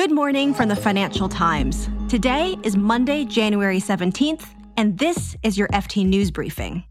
Good 0.00 0.12
morning 0.12 0.54
from 0.54 0.70
the 0.70 0.76
Financial 0.76 1.28
Times. 1.28 1.90
Today 2.08 2.56
is 2.62 2.74
Monday, 2.74 3.26
January 3.26 3.80
17th, 3.80 4.46
and 4.78 4.96
this 4.96 5.36
is 5.42 5.58
your 5.58 5.68
FT 5.68 6.06
News 6.06 6.30
Briefing. 6.30 6.84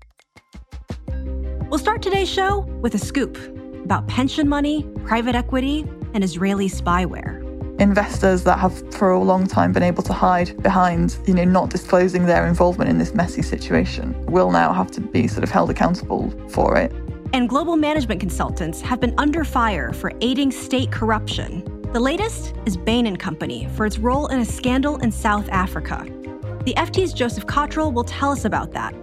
We'll 1.72 1.80
start 1.80 2.04
today's 2.04 2.30
show 2.30 2.60
with 2.82 2.94
a 2.94 3.00
scoop 3.00 3.36
about 3.84 4.08
pension 4.08 4.48
money, 4.48 4.84
private 5.06 5.34
equity, 5.34 5.88
and 6.14 6.24
Israeli 6.24 6.70
spyware. 6.70 7.42
Investors 7.82 8.44
that 8.44 8.60
have 8.60 8.94
for 8.94 9.10
a 9.10 9.20
long 9.20 9.48
time 9.48 9.72
been 9.72 9.82
able 9.82 10.04
to 10.04 10.14
hide 10.14 10.62
behind, 10.62 11.18
you 11.26 11.34
know, 11.34 11.46
not 11.46 11.72
disclosing 11.72 12.28
their 12.28 12.46
involvement 12.46 12.92
in 12.92 13.00
this 13.00 13.16
messy 13.16 13.42
situation 13.42 14.24
will 14.28 14.52
now 14.52 14.72
have 14.72 14.92
to 14.92 15.02
be 15.02 15.28
sort 15.28 15.44
of 15.44 15.50
held 15.50 15.72
accountable 15.72 16.30
for 16.50 16.78
it. 16.78 16.92
And 17.34 17.50
global 17.50 17.76
management 17.76 18.20
consultants 18.20 18.82
have 18.82 19.00
been 19.00 19.16
under 19.18 19.44
fire 19.44 19.94
for 19.94 20.12
aiding 20.22 20.52
state 20.52 20.92
corruption. 20.92 21.79
The 21.92 22.00
latest 22.00 22.54
is 22.68 22.78
Bain 22.78 23.16
& 23.16 23.18
Company 23.18 23.68
for 23.76 23.84
its 23.84 23.98
role 23.98 24.28
in 24.28 24.42
a 24.42 24.46
scandal 24.46 24.98
in 24.98 25.12
South 25.12 25.50
Africa. 25.50 26.06
The 26.64 26.76
FT's 26.76 27.14
Joseph 27.14 27.48
Cotterill 27.48 27.92
will 27.92 28.04
tell 28.04 28.32
us 28.32 28.46
about 28.46 28.72
that. 28.74 28.94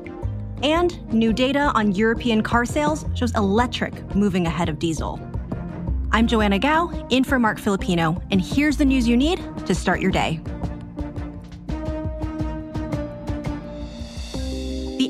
And 0.62 1.12
new 1.12 1.32
data 1.32 1.72
on 1.74 1.96
European 1.96 2.44
car 2.44 2.64
sales 2.64 3.04
shows 3.16 3.34
electric 3.34 4.14
moving 4.14 4.46
ahead 4.46 4.68
of 4.68 4.78
diesel. 4.78 5.18
I'm 6.12 6.28
Joanna 6.28 6.60
Gao, 6.60 7.08
in 7.10 7.24
for 7.24 7.40
Marc 7.40 7.58
Filippino, 7.58 8.22
and 8.30 8.40
here's 8.40 8.76
the 8.76 8.84
news 8.84 9.08
you 9.08 9.16
need 9.16 9.42
to 9.66 9.74
start 9.74 9.98
your 9.98 10.12
day. 10.12 10.40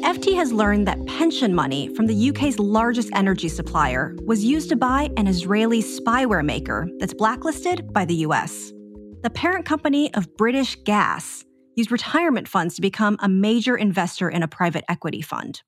FT 0.07 0.37
has 0.37 0.53
learned 0.53 0.87
that 0.87 1.05
pension 1.07 1.53
money 1.53 1.93
from 1.97 2.07
the 2.07 2.29
UK's 2.29 2.61
largest 2.61 3.11
energy 3.13 3.49
supplier 3.49 4.15
was 4.25 4.45
used 4.45 4.69
to 4.69 4.77
buy 4.77 5.11
an 5.17 5.27
Israeli 5.27 5.83
spyware 5.83 6.45
maker 6.45 6.89
that's 7.01 7.13
blacklisted 7.13 7.93
by 7.93 8.05
the 8.05 8.15
US. 8.27 8.73
The 9.25 9.31
parent 9.31 9.67
company 9.67 10.15
of 10.15 10.37
British 10.37 10.77
Gas 10.85 11.45
used 11.75 11.91
retirement 11.91 12.47
funds 12.47 12.77
to 12.77 12.83
become 12.83 13.17
a 13.19 13.29
major 13.29 13.77
investor 13.77 14.29
in 14.29 14.45
a 14.45 14.49
private 14.49 14.85
equity 14.89 15.23
fund. 15.23 15.63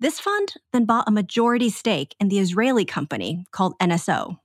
This 0.00 0.18
fund 0.18 0.54
then 0.72 0.84
bought 0.84 1.06
a 1.06 1.12
majority 1.12 1.70
stake 1.70 2.16
in 2.18 2.30
the 2.30 2.40
Israeli 2.40 2.84
company 2.84 3.44
called 3.52 3.78
NSO. 3.78 4.38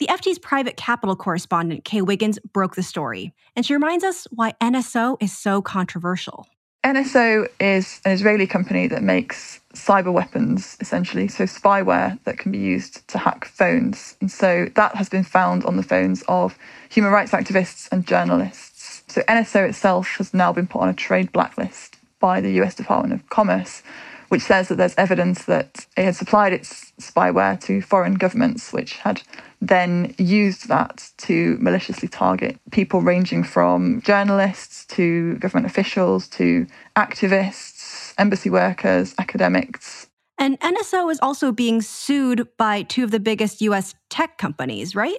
The 0.00 0.08
FT's 0.08 0.40
private 0.40 0.76
capital 0.76 1.14
correspondent, 1.14 1.84
Kaye 1.84 2.02
Wiggins, 2.02 2.40
broke 2.52 2.74
the 2.74 2.82
story, 2.82 3.34
and 3.54 3.64
she 3.64 3.72
reminds 3.72 4.02
us 4.02 4.26
why 4.32 4.54
NSO 4.60 5.16
is 5.22 5.30
so 5.36 5.62
controversial. 5.62 6.48
NSO 6.82 7.46
is 7.60 8.00
an 8.06 8.12
Israeli 8.12 8.46
company 8.46 8.86
that 8.86 9.02
makes 9.02 9.60
cyber 9.74 10.10
weapons, 10.10 10.78
essentially, 10.80 11.28
so 11.28 11.44
spyware 11.44 12.18
that 12.24 12.38
can 12.38 12.50
be 12.52 12.58
used 12.58 13.06
to 13.08 13.18
hack 13.18 13.44
phones. 13.44 14.16
And 14.22 14.30
so 14.30 14.66
that 14.76 14.94
has 14.94 15.10
been 15.10 15.22
found 15.22 15.64
on 15.66 15.76
the 15.76 15.82
phones 15.82 16.22
of 16.26 16.56
human 16.88 17.12
rights 17.12 17.32
activists 17.32 17.86
and 17.92 18.06
journalists. 18.06 19.02
So 19.08 19.20
NSO 19.22 19.68
itself 19.68 20.16
has 20.16 20.32
now 20.32 20.54
been 20.54 20.66
put 20.66 20.80
on 20.80 20.88
a 20.88 20.94
trade 20.94 21.32
blacklist 21.32 21.98
by 22.18 22.40
the 22.40 22.52
US 22.62 22.74
Department 22.74 23.12
of 23.12 23.28
Commerce 23.28 23.82
which 24.30 24.42
says 24.42 24.68
that 24.68 24.76
there's 24.76 24.94
evidence 24.96 25.44
that 25.46 25.86
it 25.96 26.04
had 26.04 26.14
supplied 26.14 26.52
its 26.52 26.89
spyware 27.00 27.60
to 27.62 27.82
foreign 27.82 28.14
governments, 28.14 28.72
which 28.72 28.94
had 28.94 29.22
then 29.60 30.14
used 30.18 30.68
that 30.68 31.10
to 31.18 31.56
maliciously 31.60 32.08
target 32.08 32.58
people 32.70 33.00
ranging 33.02 33.44
from 33.44 34.00
journalists 34.02 34.86
to 34.86 35.36
government 35.36 35.66
officials 35.66 36.28
to 36.28 36.66
activists, 36.96 38.14
embassy 38.18 38.50
workers, 38.50 39.14
academics. 39.18 40.06
And 40.38 40.58
NSO 40.60 41.12
is 41.12 41.18
also 41.20 41.52
being 41.52 41.82
sued 41.82 42.48
by 42.56 42.82
two 42.82 43.04
of 43.04 43.10
the 43.10 43.20
biggest 43.20 43.60
US 43.60 43.94
tech 44.08 44.38
companies, 44.38 44.94
right? 44.94 45.18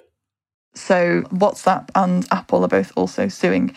So 0.74 1.22
WhatsApp 1.32 1.90
and 1.94 2.26
Apple 2.32 2.64
are 2.64 2.68
both 2.68 2.92
also 2.96 3.28
suing 3.28 3.74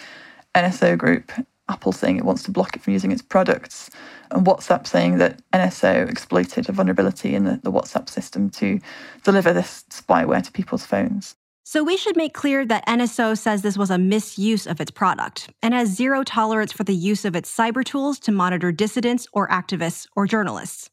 NSO 0.56 0.98
Group 0.98 1.32
Apple 1.70 1.92
saying 1.92 2.18
it 2.18 2.26
wants 2.26 2.44
to 2.44 2.52
block 2.52 2.76
it 2.76 2.82
from 2.82 2.94
using 2.94 3.12
its 3.12 3.22
products, 3.22 3.90
and 4.32 4.46
WhatsApp 4.46 4.86
saying 4.86 5.18
that 5.18 5.42
NSO 5.52 6.10
exploited 6.10 6.70
a 6.70 6.72
vulnerability 6.72 7.34
in 7.34 7.46
the, 7.46 7.60
the 7.64 7.72
WhatsApp 7.72 8.10
system 8.10 8.50
to 8.52 8.80
deliver 9.24 9.52
this 9.52 9.84
spyware 9.90 10.44
to 10.44 10.52
people's 10.52 10.86
phones. 10.86 11.36
So 11.68 11.84
we 11.84 11.98
should 11.98 12.16
make 12.16 12.36
clear 12.36 12.64
that 12.66 12.86
NSO 12.86 13.36
says 13.36 13.64
this 13.64 13.78
was 13.78 13.90
a 13.90 13.98
misuse 13.98 14.68
of 14.68 14.80
its 14.80 14.92
product 14.92 15.50
and 15.64 15.74
has 15.74 15.90
zero 15.90 16.24
tolerance 16.24 16.72
for 16.72 16.84
the 16.84 16.94
use 16.94 17.26
of 17.26 17.36
its 17.36 17.56
cyber 17.56 17.84
tools 17.84 18.20
to 18.20 18.32
monitor 18.32 18.72
dissidents 18.72 19.28
or 19.34 19.48
activists 19.48 20.06
or 20.16 20.28
journalists. 20.28 20.92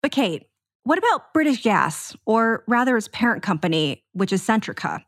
But 0.00 0.12
Kate, 0.12 0.46
what 0.84 0.98
about 0.98 1.34
British 1.34 1.62
Gas, 1.62 2.16
or 2.26 2.64
rather 2.68 2.96
its 2.96 3.08
parent 3.08 3.42
company, 3.42 4.04
which 4.12 4.32
is 4.32 4.40
Centrica? 4.40 5.02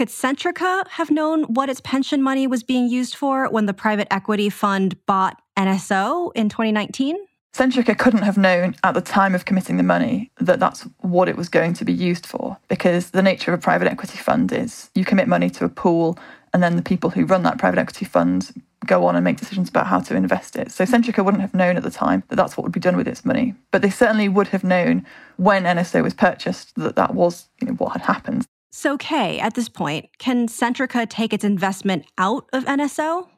Could 0.00 0.08
Centrica 0.08 0.88
have 0.88 1.10
known 1.10 1.42
what 1.42 1.68
its 1.68 1.82
pension 1.82 2.22
money 2.22 2.46
was 2.46 2.62
being 2.62 2.88
used 2.88 3.14
for 3.14 3.50
when 3.50 3.66
the 3.66 3.74
private 3.74 4.08
equity 4.10 4.48
fund 4.48 4.96
bought 5.04 5.42
NSO 5.58 6.32
in 6.34 6.48
2019? 6.48 7.18
Centrica 7.52 7.98
couldn't 7.98 8.22
have 8.22 8.38
known 8.38 8.74
at 8.82 8.94
the 8.94 9.02
time 9.02 9.34
of 9.34 9.44
committing 9.44 9.76
the 9.76 9.82
money 9.82 10.30
that 10.40 10.58
that's 10.58 10.84
what 11.00 11.28
it 11.28 11.36
was 11.36 11.50
going 11.50 11.74
to 11.74 11.84
be 11.84 11.92
used 11.92 12.24
for 12.24 12.56
because 12.68 13.10
the 13.10 13.20
nature 13.20 13.52
of 13.52 13.60
a 13.60 13.62
private 13.62 13.88
equity 13.88 14.16
fund 14.16 14.50
is 14.52 14.88
you 14.94 15.04
commit 15.04 15.28
money 15.28 15.50
to 15.50 15.66
a 15.66 15.68
pool 15.68 16.18
and 16.54 16.62
then 16.62 16.76
the 16.76 16.82
people 16.82 17.10
who 17.10 17.26
run 17.26 17.42
that 17.42 17.58
private 17.58 17.78
equity 17.78 18.06
fund 18.06 18.54
go 18.86 19.04
on 19.04 19.16
and 19.16 19.22
make 19.22 19.36
decisions 19.36 19.68
about 19.68 19.86
how 19.86 20.00
to 20.00 20.16
invest 20.16 20.56
it. 20.56 20.72
So 20.72 20.84
Centrica 20.84 21.22
wouldn't 21.22 21.42
have 21.42 21.52
known 21.52 21.76
at 21.76 21.82
the 21.82 21.90
time 21.90 22.22
that 22.28 22.36
that's 22.36 22.56
what 22.56 22.64
would 22.64 22.72
be 22.72 22.80
done 22.80 22.96
with 22.96 23.06
its 23.06 23.26
money, 23.26 23.54
but 23.70 23.82
they 23.82 23.90
certainly 23.90 24.30
would 24.30 24.48
have 24.48 24.64
known 24.64 25.04
when 25.36 25.64
NSO 25.64 26.02
was 26.02 26.14
purchased 26.14 26.74
that 26.76 26.96
that 26.96 27.14
was 27.14 27.50
you 27.60 27.66
know, 27.66 27.74
what 27.74 27.92
had 27.92 28.00
happened. 28.00 28.46
So, 28.80 28.96
Kaye, 28.96 29.38
at 29.38 29.52
this 29.52 29.68
point, 29.68 30.08
can 30.16 30.48
Centrica 30.48 31.06
take 31.06 31.34
its 31.34 31.44
investment 31.44 32.06
out 32.16 32.46
of 32.54 32.64
NSO? 32.64 33.28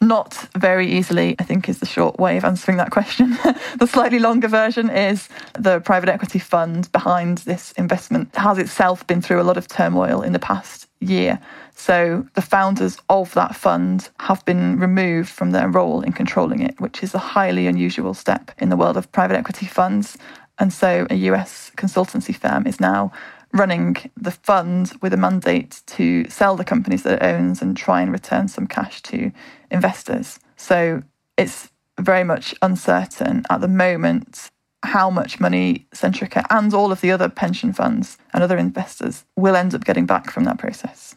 Not 0.00 0.48
very 0.56 0.90
easily, 0.90 1.36
I 1.38 1.44
think, 1.44 1.68
is 1.68 1.80
the 1.80 1.84
short 1.84 2.18
way 2.18 2.38
of 2.38 2.46
answering 2.46 2.78
that 2.78 2.92
question. 2.92 3.32
the 3.78 3.86
slightly 3.86 4.18
longer 4.18 4.48
version 4.48 4.88
is 4.88 5.28
the 5.52 5.80
private 5.80 6.08
equity 6.08 6.38
fund 6.38 6.90
behind 6.92 7.38
this 7.44 7.72
investment 7.72 8.34
has 8.36 8.56
itself 8.56 9.06
been 9.06 9.20
through 9.20 9.38
a 9.38 9.44
lot 9.44 9.58
of 9.58 9.68
turmoil 9.68 10.22
in 10.22 10.32
the 10.32 10.38
past 10.38 10.86
year. 11.00 11.40
So 11.74 12.26
the 12.32 12.40
founders 12.40 12.96
of 13.10 13.34
that 13.34 13.54
fund 13.54 14.08
have 14.20 14.42
been 14.46 14.78
removed 14.78 15.28
from 15.28 15.50
their 15.50 15.68
role 15.68 16.00
in 16.00 16.12
controlling 16.12 16.62
it, 16.62 16.80
which 16.80 17.02
is 17.02 17.12
a 17.12 17.18
highly 17.18 17.66
unusual 17.66 18.14
step 18.14 18.50
in 18.56 18.70
the 18.70 18.78
world 18.78 18.96
of 18.96 19.12
private 19.12 19.36
equity 19.36 19.66
funds. 19.66 20.16
And 20.58 20.72
so 20.72 21.06
a 21.10 21.14
US 21.16 21.70
consultancy 21.76 22.34
firm 22.34 22.66
is 22.66 22.80
now 22.80 23.12
running 23.56 23.96
the 24.16 24.30
fund 24.30 24.92
with 25.00 25.12
a 25.12 25.16
mandate 25.16 25.82
to 25.86 26.28
sell 26.28 26.56
the 26.56 26.64
companies 26.64 27.02
that 27.02 27.22
it 27.22 27.24
owns 27.24 27.62
and 27.62 27.76
try 27.76 28.02
and 28.02 28.12
return 28.12 28.48
some 28.48 28.66
cash 28.66 29.02
to 29.02 29.32
investors. 29.70 30.38
So 30.56 31.02
it's 31.36 31.70
very 31.98 32.24
much 32.24 32.54
uncertain 32.62 33.44
at 33.50 33.60
the 33.60 33.68
moment 33.68 34.50
how 34.82 35.10
much 35.10 35.40
money 35.40 35.86
Centrica 35.94 36.44
and 36.50 36.72
all 36.72 36.92
of 36.92 37.00
the 37.00 37.10
other 37.10 37.28
pension 37.28 37.72
funds 37.72 38.18
and 38.32 38.42
other 38.42 38.58
investors 38.58 39.24
will 39.34 39.56
end 39.56 39.74
up 39.74 39.84
getting 39.84 40.06
back 40.06 40.30
from 40.30 40.44
that 40.44 40.58
process. 40.58 41.16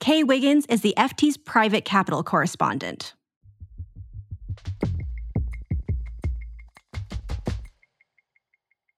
Kaye 0.00 0.24
Wiggins 0.24 0.64
is 0.66 0.80
the 0.80 0.94
FT's 0.96 1.36
private 1.36 1.84
capital 1.84 2.22
correspondent. 2.22 3.14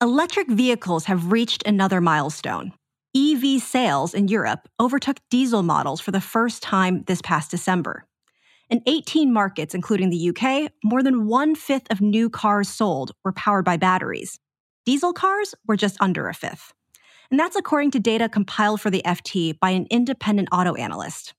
Electric 0.00 0.48
vehicles 0.48 1.04
have 1.06 1.30
reached 1.30 1.62
another 1.66 2.00
milestone. 2.00 2.72
EV 3.14 3.60
sales 3.60 4.14
in 4.14 4.28
Europe 4.28 4.68
overtook 4.80 5.18
diesel 5.30 5.62
models 5.62 6.00
for 6.00 6.12
the 6.12 6.20
first 6.20 6.62
time 6.62 7.02
this 7.06 7.20
past 7.20 7.50
December. 7.50 8.06
In 8.70 8.82
18 8.86 9.30
markets, 9.30 9.74
including 9.74 10.08
the 10.08 10.30
UK, 10.30 10.72
more 10.82 11.02
than 11.02 11.26
one 11.26 11.54
fifth 11.54 11.90
of 11.90 12.00
new 12.00 12.30
cars 12.30 12.70
sold 12.70 13.12
were 13.22 13.32
powered 13.32 13.66
by 13.66 13.76
batteries. 13.76 14.38
Diesel 14.86 15.12
cars 15.12 15.54
were 15.66 15.76
just 15.76 15.98
under 16.00 16.26
a 16.26 16.32
fifth. 16.32 16.72
And 17.30 17.38
that's 17.38 17.54
according 17.54 17.90
to 17.90 18.00
data 18.00 18.30
compiled 18.30 18.80
for 18.80 18.88
the 18.88 19.02
FT 19.04 19.58
by 19.60 19.70
an 19.70 19.86
independent 19.90 20.48
auto 20.50 20.74
analyst. 20.74 21.34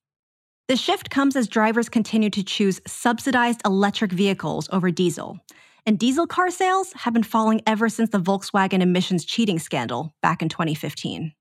The 0.68 0.76
shift 0.76 1.10
comes 1.10 1.36
as 1.36 1.48
drivers 1.48 1.90
continue 1.90 2.30
to 2.30 2.44
choose 2.44 2.82
subsidized 2.86 3.62
electric 3.66 4.12
vehicles 4.12 4.70
over 4.72 4.92
diesel, 4.92 5.40
and 5.88 5.98
diesel 5.98 6.28
car 6.28 6.52
sales 6.52 6.94
have 6.94 7.14
been 7.14 7.24
falling 7.24 7.62
ever 7.66 7.90
since 7.90 8.12
the 8.12 8.20
Volkswagen 8.20 8.82
emissions 8.82 9.26
cheating 9.26 9.58
scandal 9.58 10.14
back 10.22 10.44
in 10.44 10.50
2015. 10.50 11.34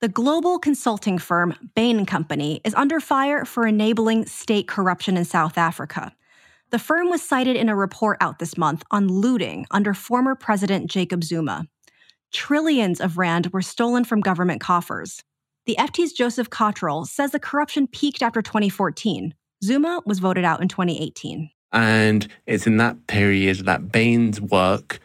The 0.00 0.08
global 0.08 0.58
consulting 0.58 1.18
firm 1.18 1.54
Bain 1.74 2.06
Company 2.06 2.60
is 2.64 2.74
under 2.74 3.00
fire 3.00 3.44
for 3.44 3.66
enabling 3.66 4.26
state 4.26 4.68
corruption 4.68 5.16
in 5.16 5.24
South 5.24 5.56
Africa. 5.58 6.14
The 6.70 6.78
firm 6.78 7.08
was 7.08 7.22
cited 7.22 7.56
in 7.56 7.68
a 7.68 7.74
report 7.74 8.18
out 8.20 8.38
this 8.38 8.58
month 8.58 8.82
on 8.90 9.08
looting 9.08 9.66
under 9.70 9.94
former 9.94 10.34
President 10.34 10.90
Jacob 10.90 11.24
Zuma. 11.24 11.66
Trillions 12.32 13.00
of 13.00 13.18
rand 13.18 13.46
were 13.52 13.62
stolen 13.62 14.04
from 14.04 14.20
government 14.20 14.60
coffers. 14.60 15.22
The 15.64 15.76
FT's 15.78 16.12
Joseph 16.12 16.50
Cotterill 16.50 17.06
says 17.06 17.30
the 17.32 17.40
corruption 17.40 17.86
peaked 17.86 18.22
after 18.22 18.42
2014. 18.42 19.34
Zuma 19.64 20.02
was 20.04 20.18
voted 20.18 20.44
out 20.44 20.60
in 20.60 20.68
2018. 20.68 21.50
And 21.72 22.28
it's 22.46 22.66
in 22.66 22.76
that 22.76 23.06
period 23.06 23.64
that 23.66 23.90
Bain's 23.90 24.40
work, 24.40 25.00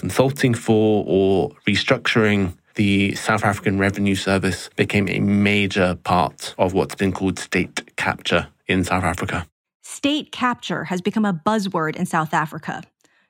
consulting 0.00 0.54
for 0.54 1.04
or 1.06 1.50
restructuring 1.68 2.54
the 2.74 3.14
South 3.14 3.44
African 3.44 3.78
Revenue 3.78 4.14
Service 4.14 4.70
became 4.74 5.06
a 5.08 5.20
major 5.20 5.96
part 6.04 6.54
of 6.56 6.72
what's 6.72 6.94
been 6.94 7.12
called 7.12 7.38
state 7.38 7.94
capture 7.96 8.48
in 8.66 8.82
South 8.82 9.04
Africa. 9.04 9.46
State 9.82 10.32
capture 10.32 10.84
has 10.84 11.02
become 11.02 11.26
a 11.26 11.34
buzzword 11.34 11.96
in 11.96 12.06
South 12.06 12.32
Africa. 12.32 12.82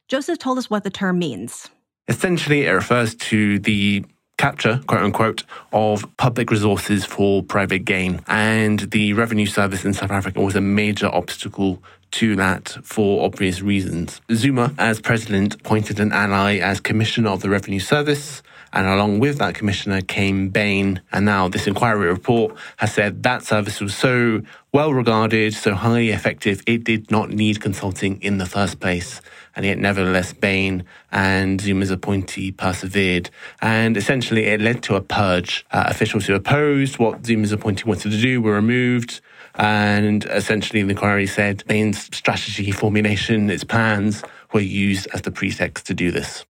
Joseph 0.06 0.38
told 0.38 0.58
us 0.58 0.70
what 0.70 0.84
the 0.84 0.90
term 0.90 1.18
means. 1.18 1.68
Essentially, 2.06 2.66
it 2.66 2.70
refers 2.70 3.16
to 3.16 3.58
the 3.58 4.04
capture, 4.38 4.80
quote 4.86 5.02
unquote, 5.02 5.42
of 5.72 6.06
public 6.18 6.50
resources 6.50 7.04
for 7.04 7.42
private 7.42 7.84
gain. 7.84 8.20
And 8.28 8.78
the 8.92 9.12
revenue 9.14 9.46
service 9.46 9.84
in 9.84 9.92
South 9.92 10.12
Africa 10.12 10.40
was 10.40 10.54
a 10.54 10.60
major 10.60 11.08
obstacle 11.08 11.82
to 12.12 12.36
that 12.36 12.76
for 12.82 13.24
obvious 13.24 13.62
reasons. 13.62 14.20
Zuma, 14.32 14.74
as 14.78 15.00
president, 15.00 15.54
appointed 15.54 16.00
an 16.00 16.12
ally 16.12 16.58
as 16.58 16.80
commissioner 16.80 17.30
of 17.30 17.42
the 17.42 17.50
revenue 17.50 17.80
service. 17.80 18.42
And 18.72 18.86
along 18.86 19.18
with 19.18 19.38
that 19.38 19.54
commissioner 19.54 20.00
came 20.00 20.48
Bain. 20.48 21.00
And 21.12 21.24
now 21.24 21.48
this 21.48 21.66
inquiry 21.66 22.08
report 22.08 22.54
has 22.76 22.94
said 22.94 23.22
that 23.24 23.42
service 23.42 23.80
was 23.80 23.96
so 23.96 24.42
well 24.72 24.94
regarded, 24.94 25.54
so 25.54 25.74
highly 25.74 26.10
effective, 26.10 26.62
it 26.66 26.84
did 26.84 27.10
not 27.10 27.30
need 27.30 27.60
consulting 27.60 28.22
in 28.22 28.38
the 28.38 28.46
first 28.46 28.78
place. 28.78 29.20
And 29.56 29.66
yet, 29.66 29.78
nevertheless, 29.78 30.32
Bain 30.32 30.84
and 31.10 31.60
Zuma's 31.60 31.90
appointee 31.90 32.52
persevered. 32.52 33.30
And 33.60 33.96
essentially, 33.96 34.44
it 34.44 34.60
led 34.60 34.84
to 34.84 34.94
a 34.94 35.00
purge. 35.00 35.66
Uh, 35.72 35.84
officials 35.88 36.26
who 36.26 36.34
opposed 36.34 36.98
what 36.98 37.26
Zuma's 37.26 37.50
appointee 37.50 37.88
wanted 37.88 38.12
to 38.12 38.20
do 38.20 38.40
were 38.40 38.54
removed. 38.54 39.20
And 39.60 40.24
essentially, 40.24 40.82
the 40.82 40.90
inquiry 40.90 41.26
said 41.26 41.62
Bain's 41.66 42.04
strategy 42.16 42.70
formulation, 42.70 43.50
its 43.50 43.62
plans, 43.62 44.24
were 44.54 44.60
used 44.60 45.06
as 45.12 45.20
the 45.20 45.30
pretext 45.30 45.86
to 45.86 45.94
do 45.94 46.10
this. 46.10 46.46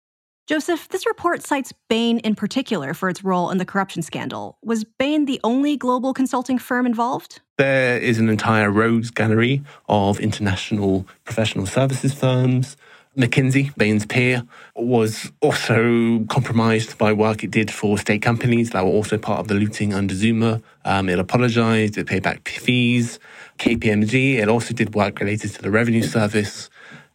Joseph, 0.47 0.89
this 0.89 1.07
report 1.07 1.43
cites 1.43 1.73
Bain 1.89 2.21
in 2.21 2.37
particular 2.37 2.95
for 2.95 3.09
its 3.09 3.25
role 3.25 3.51
in 3.51 3.59
the 3.59 3.65
corruption 3.65 4.03
scandal. 4.03 4.59
Was 4.65 4.85
Bain 4.85 5.25
the 5.25 5.41
only 5.43 5.77
global 5.77 6.15
consulting 6.15 6.57
firm 6.57 6.87
involved? 6.87 7.41
There 7.59 7.99
is 7.99 8.19
an 8.19 8.29
entire 8.29 8.71
rogues 8.71 9.11
gallery 9.11 9.63
of 9.89 10.21
international 10.21 11.05
professional 11.25 11.67
services 11.67 12.15
firms. 12.15 12.77
McKinsey, 13.17 13.77
Bain's 13.77 14.07
peer, 14.07 14.45
was 14.77 15.33
also 15.41 16.25
compromised 16.29 16.97
by 16.97 17.13
work 17.13 17.43
it 17.43 17.51
did 17.51 17.71
for 17.71 17.99
state 17.99 18.23
companies 18.23 18.71
that 18.71 18.85
were 18.85 18.91
also 18.91 19.19
part 19.19 19.41
of 19.41 19.49
the 19.49 19.55
looting 19.55 19.93
under 19.93 20.15
Zuma. 20.15 20.63
Um, 20.85 21.09
it 21.09 21.19
apologized, 21.19 21.99
it 21.99 22.07
paid 22.07 22.23
back 22.23 22.49
fees. 22.49 23.19
KPMG, 23.59 24.37
it 24.37 24.49
also 24.49 24.73
did 24.73 24.95
work 24.95 25.19
related 25.19 25.53
to 25.55 25.63
the 25.63 25.71
revenue 25.71 26.03
service. 26.03 26.71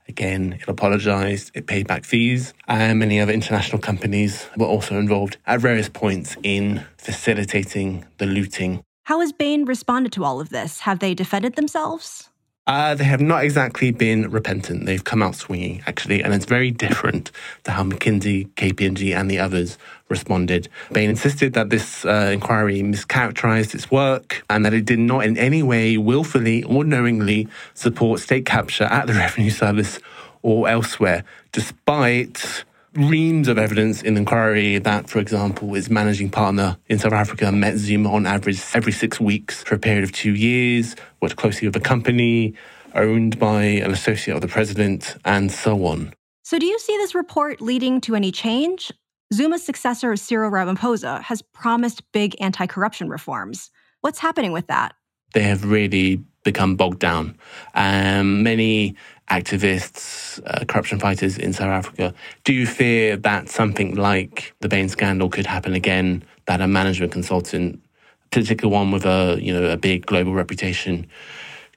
Again, 0.07 0.59
it 0.61 0.67
apologized, 0.67 1.51
it 1.55 1.65
paid 1.65 1.87
back 1.87 2.03
fees, 2.03 2.53
and 2.67 2.99
many 2.99 3.19
other 3.19 3.33
international 3.33 3.79
companies 3.79 4.47
were 4.57 4.67
also 4.67 4.99
involved 4.99 5.37
at 5.47 5.61
various 5.61 5.89
points 5.89 6.35
in 6.43 6.85
facilitating 6.97 8.05
the 8.17 8.25
looting. 8.25 8.83
How 9.05 9.21
has 9.21 9.31
Bain 9.31 9.65
responded 9.65 10.11
to 10.13 10.23
all 10.23 10.41
of 10.41 10.49
this? 10.49 10.81
Have 10.81 10.99
they 10.99 11.13
defended 11.13 11.55
themselves? 11.55 12.29
Uh, 12.67 12.95
they 12.95 13.03
have 13.03 13.21
not 13.21 13.43
exactly 13.43 13.91
been 13.91 14.31
repentant. 14.31 14.87
They've 14.87 15.03
come 15.03 15.21
out 15.21 15.35
swinging, 15.35 15.83
actually, 15.85 16.23
and 16.23 16.33
it's 16.33 16.45
very 16.45 16.71
different 16.71 17.31
to 17.63 17.71
how 17.71 17.83
McKinsey, 17.83 18.49
KPMG, 18.55 19.15
and 19.15 19.29
the 19.29 19.37
others 19.37 19.77
responded. 20.09 20.67
Bain 20.91 21.11
insisted 21.11 21.53
that 21.53 21.69
this 21.69 22.05
uh, 22.05 22.31
inquiry 22.33 22.81
mischaracterized 22.81 23.75
its 23.75 23.91
work 23.91 24.43
and 24.49 24.65
that 24.65 24.73
it 24.73 24.85
did 24.85 24.97
not 24.97 25.25
in 25.25 25.37
any 25.37 25.61
way 25.61 25.97
willfully 25.97 26.63
or 26.63 26.83
knowingly 26.83 27.47
support 27.75 28.19
state 28.19 28.47
capture 28.47 28.85
at 28.85 29.05
the 29.05 29.13
Revenue 29.25 29.51
Service 29.51 29.99
or 30.41 30.67
elsewhere, 30.67 31.23
despite 31.51 32.65
reams 32.95 33.47
of 33.47 33.57
evidence 33.57 34.01
in 34.01 34.13
the 34.13 34.19
inquiry 34.19 34.77
that, 34.79 35.09
for 35.09 35.19
example, 35.19 35.75
its 35.75 35.89
managing 35.89 36.29
partner 36.29 36.77
in 36.87 36.97
South 36.97 37.13
Africa 37.13 37.51
met 37.51 37.77
Zuma 37.77 38.11
on 38.11 38.25
average 38.25 38.61
every 38.73 38.91
six 38.91 39.19
weeks 39.19 39.63
for 39.63 39.75
a 39.75 39.79
period 39.79 40.03
of 40.03 40.11
two 40.11 40.33
years, 40.33 40.95
worked 41.21 41.35
closely 41.35 41.67
with 41.67 41.75
a 41.75 41.81
company 41.81 42.53
owned 42.93 43.37
by 43.37 43.63
an 43.63 43.91
associate 43.91 44.35
of 44.35 44.41
the 44.41 44.47
president, 44.47 45.17
and 45.25 45.51
so 45.51 45.85
on. 45.85 46.13
So, 46.43 46.57
do 46.57 46.65
you 46.65 46.79
see 46.79 46.95
this 46.97 47.13
report 47.13 47.61
leading 47.61 47.99
to 48.01 48.15
any 48.15 48.31
change? 48.31 48.91
Zuma's 49.33 49.65
successor, 49.65 50.15
Cyril 50.15 50.51
Ramaphosa, 50.51 51.21
has 51.23 51.41
promised 51.41 52.09
big 52.11 52.35
anti 52.39 52.65
corruption 52.67 53.09
reforms. 53.09 53.71
What's 54.01 54.19
happening 54.19 54.51
with 54.51 54.67
that? 54.67 54.93
They 55.33 55.43
have 55.43 55.65
really 55.65 56.23
become 56.43 56.75
bogged 56.75 56.99
down. 56.99 57.37
Um, 57.73 58.43
many 58.43 58.95
activists, 59.29 60.39
uh, 60.45 60.65
corruption 60.65 60.99
fighters 60.99 61.37
in 61.37 61.51
South 61.51 61.69
Africa 61.69 62.13
do 62.43 62.53
you 62.53 62.67
fear 62.67 63.17
that 63.17 63.49
something 63.49 63.95
like 63.95 64.53
the 64.59 64.69
Bain 64.69 64.87
scandal 64.87 65.29
could 65.29 65.45
happen 65.47 65.73
again, 65.73 66.23
that 66.45 66.61
a 66.61 66.67
management 66.67 67.11
consultant, 67.11 67.81
particularly 68.31 68.73
one 68.73 68.91
with 68.91 69.05
a 69.05 69.37
you 69.41 69.53
know 69.53 69.65
a 69.69 69.77
big 69.77 70.05
global 70.05 70.33
reputation, 70.33 71.07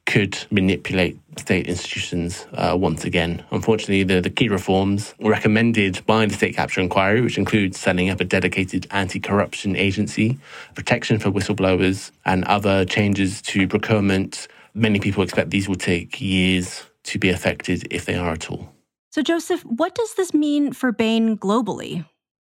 could 0.04 0.38
manipulate 0.50 1.18
state 1.38 1.66
institutions 1.66 2.46
uh, 2.52 2.76
once 2.78 3.04
again. 3.04 3.44
Unfortunately, 3.50 4.02
the, 4.02 4.20
the 4.20 4.30
key 4.30 4.48
reforms 4.48 5.14
recommended 5.20 6.04
by 6.06 6.26
the 6.26 6.34
State 6.34 6.56
Capture 6.56 6.80
Inquiry, 6.80 7.20
which 7.20 7.38
includes 7.38 7.78
setting 7.78 8.10
up 8.10 8.20
a 8.20 8.24
dedicated 8.24 8.86
anti 8.90 9.20
corruption 9.20 9.74
agency, 9.76 10.38
protection 10.74 11.18
for 11.18 11.30
whistleblowers, 11.30 12.10
and 12.26 12.44
other 12.44 12.84
changes 12.84 13.40
to 13.42 13.66
procurement, 13.68 14.48
many 14.74 15.00
people 15.00 15.22
expect 15.22 15.50
these 15.50 15.68
will 15.68 15.76
take 15.76 16.20
years 16.20 16.84
to 17.08 17.18
be 17.18 17.30
affected 17.30 17.86
if 17.90 18.04
they 18.04 18.14
are 18.14 18.30
at 18.30 18.50
all. 18.50 18.72
So, 19.10 19.22
Joseph, 19.22 19.62
what 19.64 19.94
does 19.94 20.14
this 20.14 20.34
mean 20.34 20.72
for 20.72 20.92
Bain 20.92 21.36
globally? 21.36 22.04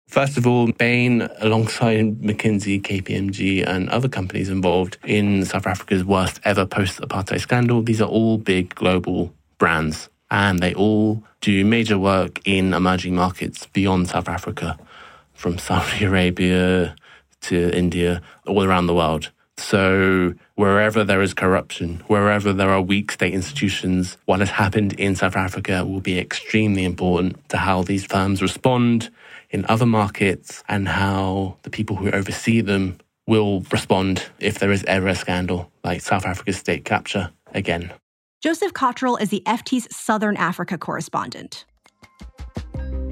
First 0.09 0.37
of 0.37 0.47
all, 0.47 0.71
Bain, 0.73 1.29
alongside 1.39 2.21
McKinsey, 2.21 2.81
KPMG, 2.83 3.67
and 3.67 3.89
other 3.89 4.09
companies 4.09 4.49
involved 4.49 4.99
in 5.05 5.45
South 5.45 5.67
Africa's 5.67 6.05
worst 6.05 6.41
ever 6.45 6.67
post 6.67 7.01
apartheid 7.01 7.41
scandal, 7.41 7.83
these 7.83 8.01
are 8.01 8.09
all 8.09 8.39
big 8.39 8.75
global 8.75 9.33
brands 9.59 10.09
and 10.31 10.61
they 10.61 10.75
all 10.75 11.23
do 11.41 11.65
major 11.65 11.99
work 11.99 12.41
in 12.47 12.73
emerging 12.73 13.15
markets 13.15 13.67
beyond 13.67 14.09
South 14.09 14.29
Africa, 14.29 14.79
from 15.35 15.59
Saudi 15.59 16.05
Arabia 16.05 16.97
to 17.43 17.71
India, 17.77 18.23
all 18.47 18.65
around 18.65 18.87
the 18.87 18.95
world. 18.95 19.31
So, 19.63 20.35
wherever 20.57 21.05
there 21.05 21.23
is 21.23 21.35
corruption, 21.35 22.03
wherever 22.09 22.53
there 22.53 22.71
are 22.71 22.83
weak 22.83 23.13
state 23.13 23.33
institutions, 23.33 24.19
what 24.27 24.41
has 24.41 24.51
happened 24.51 24.93
in 24.95 25.15
South 25.15 25.37
Africa 25.37 25.85
will 25.87 26.01
be 26.01 26.19
extremely 26.19 26.85
important 26.85 27.49
to 27.51 27.57
how 27.59 27.83
these 27.83 28.05
firms 28.05 28.43
respond 28.43 29.09
in 29.51 29.65
other 29.69 29.87
markets 29.87 30.65
and 30.69 30.89
how 30.89 31.57
the 31.63 31.71
people 31.71 31.97
who 31.97 32.11
oversee 32.11 32.61
them 32.61 32.99
will 33.27 33.61
respond 33.71 34.27
if 34.41 34.59
there 34.59 34.73
is 34.73 34.85
ever 34.85 35.07
a 35.07 35.15
scandal 35.15 35.71
like 35.85 36.01
South 36.01 36.27
Africa's 36.27 36.59
state 36.59 36.85
capture 36.85 37.31
again. 37.55 37.93
Joseph 38.43 38.73
Cotterill 38.73 39.21
is 39.23 39.29
the 39.29 39.43
FT's 39.47 39.87
Southern 39.97 40.37
Africa 40.37 40.77
correspondent. 40.77 41.65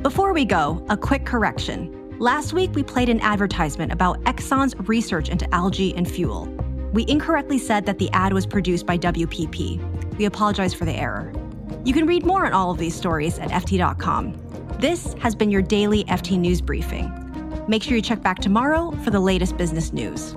Before 0.03 0.33
we 0.33 0.45
go, 0.45 0.85
a 0.91 0.97
quick 0.97 1.25
correction. 1.25 2.00
Last 2.21 2.53
week, 2.53 2.75
we 2.75 2.83
played 2.83 3.09
an 3.09 3.19
advertisement 3.21 3.93
about 3.93 4.23
Exxon's 4.25 4.75
research 4.87 5.31
into 5.31 5.53
algae 5.55 5.97
and 5.97 6.07
fuel. 6.07 6.55
We 6.93 7.07
incorrectly 7.09 7.57
said 7.57 7.87
that 7.87 7.99
the 7.99 8.11
ad 8.11 8.35
was 8.35 8.45
produced 8.45 8.85
by 8.85 8.99
WPP. 8.99 10.19
We 10.19 10.27
apologize 10.27 10.75
for 10.75 10.85
the 10.85 10.93
error. 10.93 11.33
You 11.83 11.95
can 11.95 12.07
read 12.07 12.27
more 12.27 12.45
on 12.45 12.53
all 12.53 12.73
of 12.73 12.77
these 12.77 12.95
stories 12.95 13.39
at 13.39 13.49
FT.com. 13.49 14.35
This 14.81 15.15
has 15.15 15.35
been 15.35 15.51
your 15.51 15.63
daily 15.63 16.05
FT 16.05 16.39
News 16.39 16.61
Briefing. 16.61 17.11
Make 17.69 17.83
sure 17.83 17.97
you 17.97 18.03
check 18.03 18.21
back 18.21 18.41
tomorrow 18.41 18.91
for 19.03 19.11
the 19.11 19.21
latest 19.21 19.57
business 19.57 19.91
news. 19.91 20.37